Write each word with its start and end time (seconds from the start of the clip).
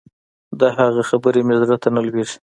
د 0.59 0.61
هغه 0.77 1.01
خبرې 1.09 1.41
مې 1.47 1.55
زړه 1.61 1.77
ته 1.81 1.87
نه 1.95 2.01
لوېدې. 2.05 2.35